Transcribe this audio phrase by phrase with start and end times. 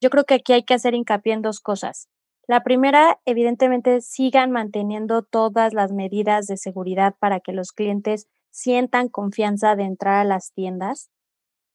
[0.00, 2.08] Yo creo que aquí hay que hacer hincapié en dos cosas.
[2.48, 9.08] La primera, evidentemente, sigan manteniendo todas las medidas de seguridad para que los clientes sientan
[9.08, 11.10] confianza de entrar a las tiendas.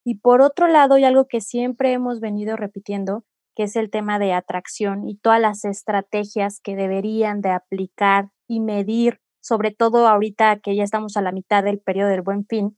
[0.06, 4.18] Y por otro lado, hay algo que siempre hemos venido repitiendo, que es el tema
[4.18, 10.60] de atracción y todas las estrategias que deberían de aplicar y medir, sobre todo ahorita
[10.60, 12.78] que ya estamos a la mitad del periodo del buen fin,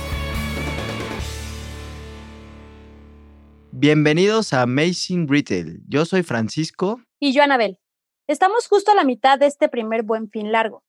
[3.81, 5.81] Bienvenidos a Amazing Retail.
[5.87, 7.01] Yo soy Francisco.
[7.19, 7.79] Y yo, Anabel.
[8.27, 10.83] Estamos justo a la mitad de este primer buen fin largo.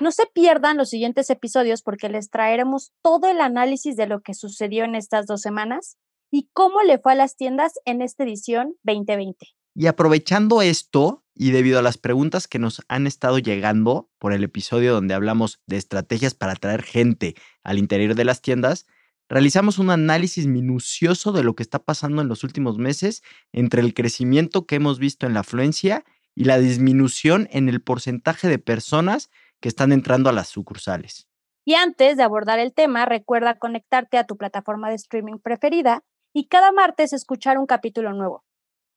[0.00, 4.32] No se pierdan los siguientes episodios porque les traeremos todo el análisis de lo que
[4.32, 5.98] sucedió en estas dos semanas
[6.32, 9.46] y cómo le fue a las tiendas en esta edición 2020.
[9.74, 14.42] Y aprovechando esto y debido a las preguntas que nos han estado llegando por el
[14.42, 18.86] episodio donde hablamos de estrategias para atraer gente al interior de las tiendas,
[19.28, 23.94] realizamos un análisis minucioso de lo que está pasando en los últimos meses entre el
[23.94, 26.04] crecimiento que hemos visto en la afluencia
[26.34, 31.28] y la disminución en el porcentaje de personas que están entrando a las sucursales.
[31.64, 36.46] Y antes de abordar el tema, recuerda conectarte a tu plataforma de streaming preferida y
[36.46, 38.44] cada martes escuchar un capítulo nuevo.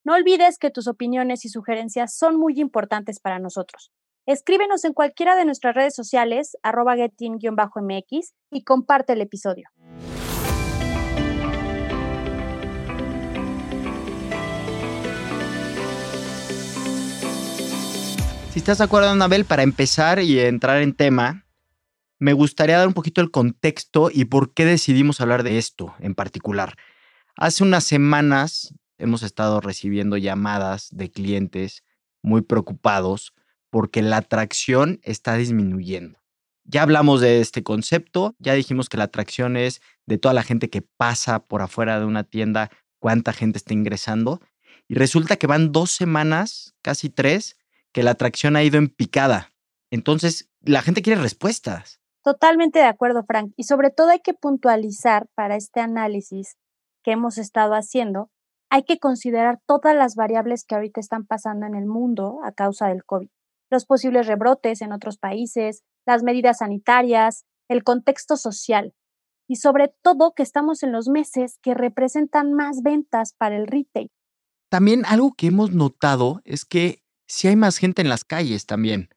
[0.03, 3.91] No olvides que tus opiniones y sugerencias son muy importantes para nosotros.
[4.25, 9.69] Escríbenos en cualquiera de nuestras redes sociales, arroba mx y comparte el episodio.
[18.61, 21.47] Estás de acuerdo, Anabel, para empezar y entrar en tema,
[22.19, 26.13] me gustaría dar un poquito el contexto y por qué decidimos hablar de esto en
[26.13, 26.75] particular.
[27.35, 31.83] Hace unas semanas hemos estado recibiendo llamadas de clientes
[32.21, 33.33] muy preocupados
[33.71, 36.19] porque la atracción está disminuyendo.
[36.63, 40.69] Ya hablamos de este concepto, ya dijimos que la atracción es de toda la gente
[40.69, 44.39] que pasa por afuera de una tienda, cuánta gente está ingresando.
[44.87, 47.57] Y resulta que van dos semanas, casi tres,
[47.93, 49.51] que la atracción ha ido en picada.
[49.91, 51.99] Entonces, la gente quiere respuestas.
[52.23, 53.51] Totalmente de acuerdo, Frank.
[53.57, 56.55] Y sobre todo hay que puntualizar para este análisis
[57.03, 58.29] que hemos estado haciendo,
[58.69, 62.87] hay que considerar todas las variables que ahorita están pasando en el mundo a causa
[62.87, 63.27] del COVID.
[63.69, 68.93] Los posibles rebrotes en otros países, las medidas sanitarias, el contexto social
[69.47, 74.09] y sobre todo que estamos en los meses que representan más ventas para el retail.
[74.69, 77.00] También algo que hemos notado es que
[77.31, 79.07] si hay más gente en las calles también.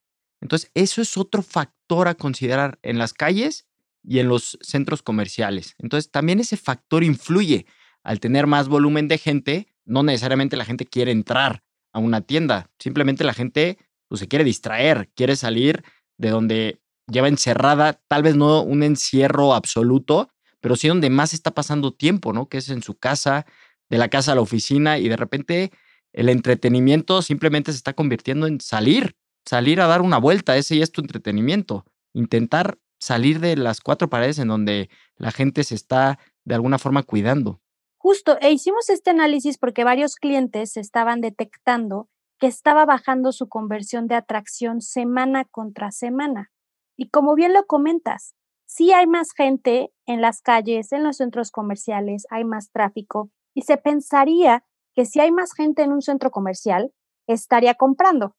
[0.40, 3.66] Entonces, eso es otro factor a considerar en las calles
[4.04, 5.74] y en los centros comerciales.
[5.78, 7.66] Entonces, también ese factor influye.
[8.04, 12.70] Al tener más volumen de gente, no necesariamente la gente quiere entrar a una tienda,
[12.78, 15.82] simplemente la gente pues, se quiere distraer, quiere salir
[16.16, 21.52] de donde lleva encerrada, tal vez no un encierro absoluto, pero sí donde más está
[21.52, 22.48] pasando tiempo, ¿no?
[22.48, 23.46] Que es en su casa,
[23.90, 25.72] de la casa a la oficina y de repente
[26.14, 30.84] el entretenimiento simplemente se está convirtiendo en salir, salir a dar una vuelta, ese ya
[30.84, 31.84] es tu entretenimiento.
[32.12, 37.02] Intentar salir de las cuatro paredes en donde la gente se está de alguna forma
[37.02, 37.60] cuidando.
[37.98, 42.08] Justo, e hicimos este análisis porque varios clientes estaban detectando
[42.38, 46.52] que estaba bajando su conversión de atracción semana contra semana.
[46.96, 48.36] Y como bien lo comentas,
[48.66, 53.62] sí hay más gente en las calles, en los centros comerciales, hay más tráfico y
[53.62, 54.64] se pensaría
[54.94, 56.92] que si hay más gente en un centro comercial,
[57.26, 58.36] estaría comprando,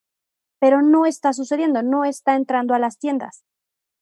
[0.59, 3.43] pero no está sucediendo, no está entrando a las tiendas.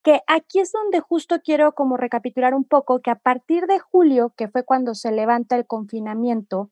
[0.03, 4.33] Que aquí es donde justo quiero como recapitular un poco que a partir de julio,
[4.35, 6.71] que fue cuando se levanta el confinamiento,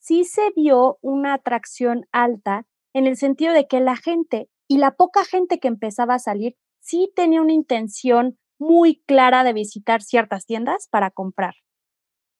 [0.00, 4.92] sí se vio una atracción alta en el sentido de que la gente y la
[4.92, 10.46] poca gente que empezaba a salir sí tenía una intención muy clara de visitar ciertas
[10.46, 11.54] tiendas para comprar.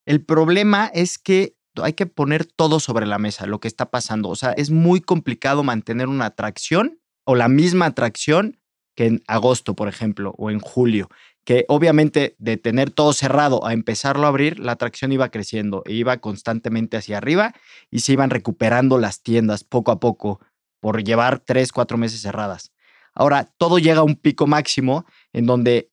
[0.04, 4.28] El problema es que hay que poner todo sobre la mesa, lo que está pasando.
[4.28, 8.58] O sea, es muy complicado mantener una atracción o la misma atracción
[8.94, 11.08] que en agosto, por ejemplo, o en julio,
[11.44, 15.94] que obviamente de tener todo cerrado a empezarlo a abrir, la atracción iba creciendo e
[15.94, 17.54] iba constantemente hacia arriba
[17.90, 20.40] y se iban recuperando las tiendas poco a poco
[20.80, 22.72] por llevar tres, cuatro meses cerradas.
[23.14, 25.90] Ahora, todo llega a un pico máximo en donde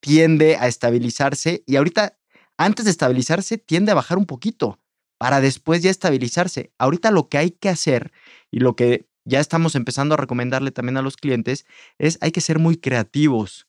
[0.00, 2.18] tiende a estabilizarse y ahorita
[2.58, 4.78] antes de estabilizarse tiende a bajar un poquito
[5.18, 6.72] para después ya estabilizarse.
[6.78, 8.12] Ahorita lo que hay que hacer
[8.50, 11.66] y lo que ya estamos empezando a recomendarle también a los clientes
[11.98, 13.66] es hay que ser muy creativos.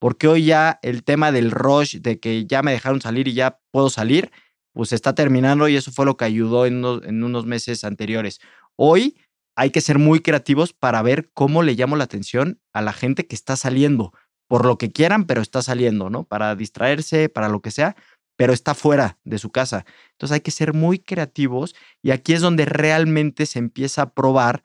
[0.00, 3.60] Porque hoy ya el tema del rush, de que ya me dejaron salir y ya
[3.70, 4.30] puedo salir,
[4.72, 8.40] pues está terminando y eso fue lo que ayudó en unos, meses anteriores.
[8.76, 9.18] Hoy
[9.56, 13.26] hay que ser muy creativos para ver cómo le llamo la atención a la gente
[13.26, 14.14] que está saliendo,
[14.48, 16.24] por lo que quieran, pero está saliendo, ¿no?
[16.24, 17.94] Para distraerse, para lo que sea,
[18.40, 19.84] pero está fuera de su casa.
[20.12, 24.62] Entonces hay que ser muy creativos y aquí es donde realmente se empieza a probar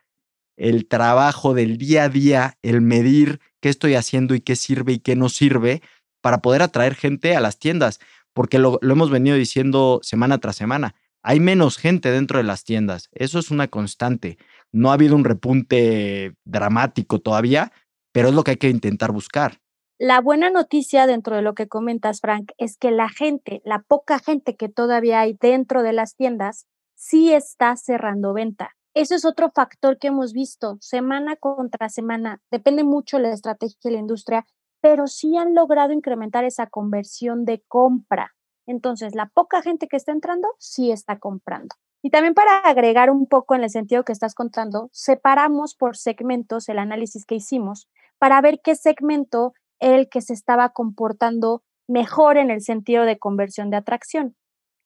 [0.56, 5.00] el trabajo del día a día, el medir qué estoy haciendo y qué sirve y
[5.00, 5.82] qué no sirve
[6.22, 8.00] para poder atraer gente a las tiendas,
[8.34, 10.96] porque lo, hemos venido diciendo semana tras semana.
[11.22, 14.38] Hay menos gente dentro de las tiendas, eso es una constante.
[14.72, 17.74] No ha habido un repunte dramático todavía,
[18.14, 19.60] pero es lo que hay que intentar buscar.
[19.98, 24.20] La buena noticia dentro de lo que comentas, Frank, es que la gente, la poca
[24.20, 28.72] gente que todavía hay dentro de las tiendas, sí está cerrando venta.
[28.94, 32.42] Eso es otro factor que hemos visto semana contra semana.
[32.52, 34.46] Depende mucho la estrategia de la industria,
[34.82, 38.36] pero sí han logrado incrementar esa conversión de compra.
[38.68, 41.74] Entonces, la poca gente que está entrando sí está comprando.
[42.02, 46.68] Y también para agregar un poco en el sentido que estás contando, separamos por segmentos
[46.68, 47.88] el análisis que hicimos
[48.20, 49.54] para ver qué segmento
[49.86, 54.36] el que se estaba comportando mejor en el sentido de conversión de atracción.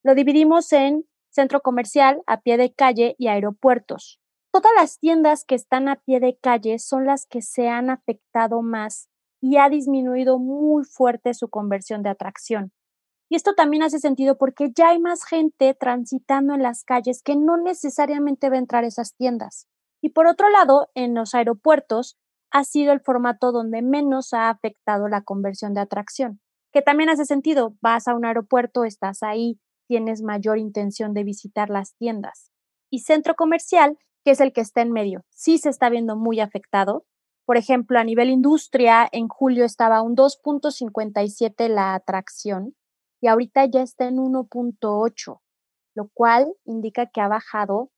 [0.03, 4.19] Lo dividimos en centro comercial, a pie de calle y aeropuertos.
[4.51, 8.61] Todas las tiendas que están a pie de calle son las que se han afectado
[8.61, 9.07] más
[9.41, 12.73] y ha disminuido muy fuerte su conversión de atracción.
[13.29, 17.37] Y esto también hace sentido porque ya hay más gente transitando en las calles que
[17.37, 19.67] no necesariamente va a entrar a esas tiendas.
[20.01, 22.17] Y por otro lado, en los aeropuertos
[22.51, 26.41] ha sido el formato donde menos ha afectado la conversión de atracción,
[26.71, 27.75] que también hace sentido.
[27.81, 32.51] Vas a un aeropuerto, estás ahí, tienes mayor intención de visitar las tiendas.
[32.91, 36.39] Y centro comercial, que es el que está en medio, sí se está viendo muy
[36.39, 37.05] afectado.
[37.45, 42.75] Por ejemplo, a nivel industria, en julio estaba un 2.57 la atracción
[43.21, 45.39] y ahorita ya está en 1.8,
[45.95, 47.91] lo cual indica que ha bajado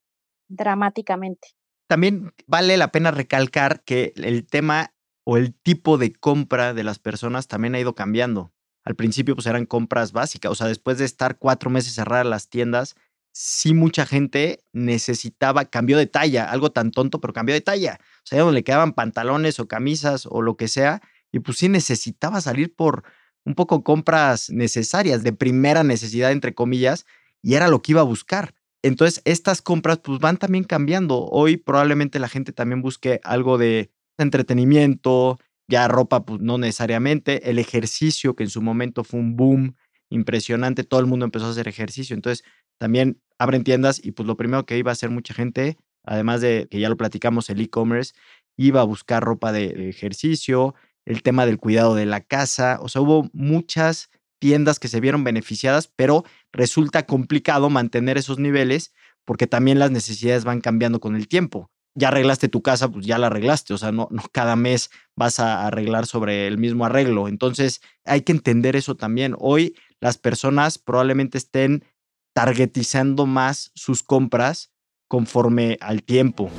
[0.47, 1.49] dramáticamente.
[1.91, 4.93] También vale la pena recalcar que el tema
[5.25, 8.53] o el tipo de compra de las personas también ha ido cambiando.
[8.85, 12.47] Al principio pues eran compras básicas, o sea, después de estar cuatro meses cerradas las
[12.47, 12.95] tiendas,
[13.33, 17.99] sí mucha gente necesitaba, cambio de talla, algo tan tonto, pero cambió de talla.
[18.19, 21.67] O sea, no le quedaban pantalones o camisas o lo que sea, y pues sí
[21.67, 23.03] necesitaba salir por
[23.43, 27.05] un poco compras necesarias, de primera necesidad, entre comillas,
[27.41, 28.55] y era lo que iba a buscar.
[28.83, 31.25] Entonces, estas compras pues van también cambiando.
[31.25, 37.59] Hoy probablemente la gente también busque algo de entretenimiento, ya ropa pues no necesariamente, el
[37.59, 39.75] ejercicio que en su momento fue un boom
[40.09, 42.15] impresionante, todo el mundo empezó a hacer ejercicio.
[42.15, 42.43] Entonces,
[42.79, 46.67] también abren tiendas y pues lo primero que iba a hacer mucha gente, además de
[46.69, 48.13] que ya lo platicamos, el e-commerce,
[48.57, 50.75] iba a buscar ropa de ejercicio,
[51.05, 54.09] el tema del cuidado de la casa, o sea, hubo muchas
[54.41, 58.91] tiendas que se vieron beneficiadas, pero resulta complicado mantener esos niveles
[59.23, 61.69] porque también las necesidades van cambiando con el tiempo.
[61.93, 65.39] Ya arreglaste tu casa, pues ya la arreglaste, o sea, no, no cada mes vas
[65.39, 67.27] a arreglar sobre el mismo arreglo.
[67.27, 69.35] Entonces, hay que entender eso también.
[69.37, 71.85] Hoy las personas probablemente estén
[72.33, 74.71] targetizando más sus compras
[75.07, 76.49] conforme al tiempo.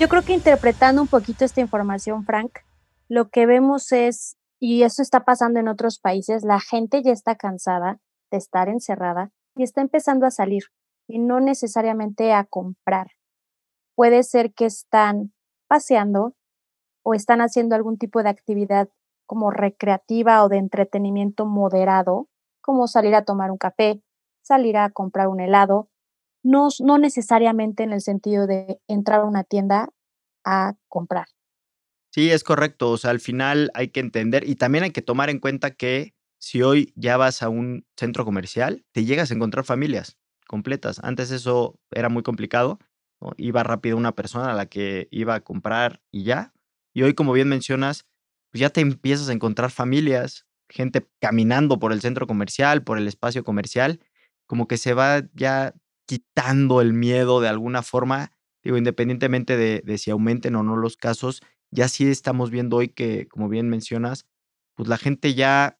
[0.00, 2.58] Yo creo que interpretando un poquito esta información, Frank,
[3.08, 7.36] lo que vemos es, y eso está pasando en otros países, la gente ya está
[7.36, 10.64] cansada de estar encerrada y está empezando a salir
[11.06, 13.12] y no necesariamente a comprar.
[13.94, 15.32] Puede ser que están
[15.68, 16.34] paseando
[17.04, 18.88] o están haciendo algún tipo de actividad
[19.26, 22.28] como recreativa o de entretenimiento moderado,
[22.60, 24.02] como salir a tomar un café,
[24.42, 25.88] salir a comprar un helado,
[26.44, 29.88] no, no necesariamente en el sentido de entrar a una tienda
[30.44, 31.26] a comprar.
[32.12, 32.90] Sí, es correcto.
[32.90, 36.14] O sea, al final hay que entender y también hay que tomar en cuenta que
[36.38, 41.00] si hoy ya vas a un centro comercial, te llegas a encontrar familias completas.
[41.02, 42.78] Antes eso era muy complicado.
[43.38, 46.52] Iba rápido una persona a la que iba a comprar y ya.
[46.92, 48.06] Y hoy, como bien mencionas,
[48.52, 53.08] pues ya te empiezas a encontrar familias, gente caminando por el centro comercial, por el
[53.08, 54.00] espacio comercial,
[54.46, 55.74] como que se va ya
[56.06, 58.32] quitando el miedo de alguna forma,
[58.62, 63.26] digo, independientemente de, si aumenten o no los casos, ya sí estamos viendo hoy que,
[63.28, 64.26] como bien mencionas,
[64.74, 65.78] pues la gente ya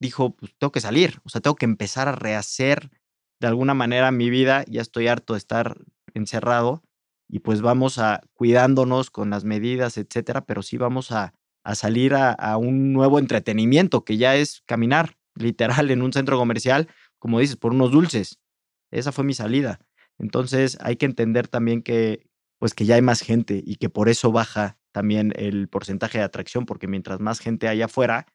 [0.00, 2.90] dijo, pues tengo que salir, o sea, tengo que empezar a rehacer
[3.40, 5.78] de alguna manera mi vida, ya estoy harto de estar
[6.14, 6.82] encerrado
[7.28, 11.34] y pues vamos a cuidándonos con las medidas, etcétera, pero sí vamos a,
[11.74, 16.88] salir a, a, un nuevo entretenimiento que ya es caminar, literal, en un centro comercial,
[17.18, 18.38] como dices, por unos dulces.
[18.94, 19.80] Esa fue mi salida.
[20.18, 22.26] Entonces hay que entender también que,
[22.58, 26.24] pues que ya hay más gente y que por eso baja también el porcentaje de
[26.24, 28.26] atracción, porque mientras más gente haya afuera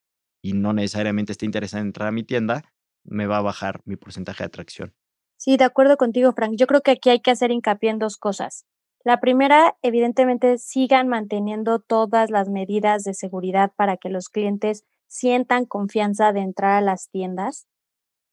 [0.42, 2.64] y no necesariamente esté interesada en entrar a mi tienda,
[3.06, 4.94] me va a bajar mi porcentaje de atracción.
[5.38, 6.56] Sí, de acuerdo contigo, Frank.
[6.58, 8.66] Yo creo que aquí hay que hacer hincapié en dos cosas.
[9.06, 15.66] La primera, evidentemente, sigan manteniendo todas las medidas de seguridad para que los clientes sientan
[15.66, 17.69] confianza de entrar a las tiendas.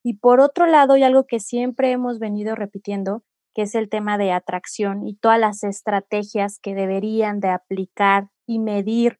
[0.09, 3.25] Y por otro lado, y algo que siempre hemos venido repitiendo,
[3.57, 8.61] que es el tema de atracción y todas las estrategias que deberían de aplicar y
[8.61, 9.19] medir,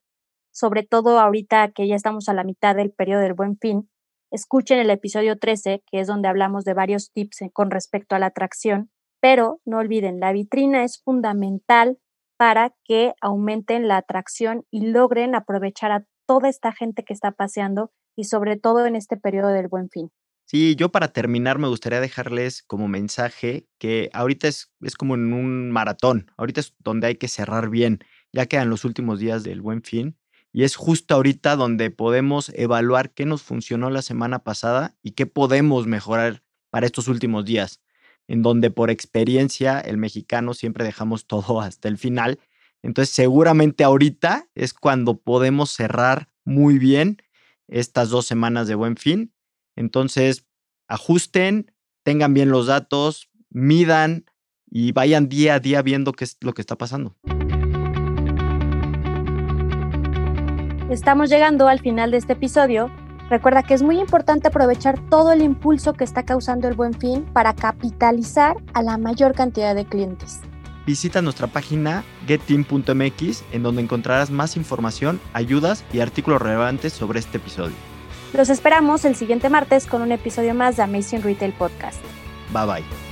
[0.53, 3.89] sobre todo ahorita que ya estamos a la mitad del periodo del buen fin,
[4.31, 8.27] escuchen el episodio 13, que es donde hablamos de varios tips con respecto a la
[8.27, 8.89] atracción,
[9.19, 11.99] pero no olviden, la vitrina es fundamental
[12.37, 17.91] para que aumenten la atracción y logren aprovechar a toda esta gente que está paseando
[18.15, 20.11] y sobre todo en este periodo del buen fin.
[20.49, 25.33] Sí, yo para terminar me gustaría dejarles como mensaje que ahorita es, es como en
[25.33, 27.99] un maratón, ahorita es donde hay que cerrar bien,
[28.31, 30.17] ya quedan los últimos días del buen fin
[30.53, 35.25] y es justo ahorita donde podemos evaluar qué nos funcionó la semana pasada y qué
[35.25, 37.81] podemos mejorar para estos últimos días,
[38.29, 42.39] en donde por experiencia el mexicano siempre dejamos todo hasta el final.
[42.83, 47.17] Entonces seguramente ahorita es cuando podemos cerrar muy bien
[47.67, 49.33] estas dos semanas de buen fin
[49.77, 50.45] entonces,
[50.87, 51.71] ajusten,
[52.03, 54.25] tengan bien los datos, midan
[54.69, 57.15] y vayan día a día viendo qué es lo que está pasando.
[60.89, 62.89] Estamos llegando al final de este episodio.
[63.29, 67.25] Recuerda que es muy importante aprovechar todo el impulso que está causando el buen fin
[67.33, 70.39] para capitalizar a la mayor cantidad de clientes.
[70.85, 77.37] Visita nuestra página getteam.mx en donde encontrarás más información, ayudas y artículos relevantes sobre este
[77.37, 77.96] episodio.
[78.33, 81.99] Los esperamos el siguiente martes con un episodio más de Amazing Retail Podcast.
[82.53, 83.06] Bye bye.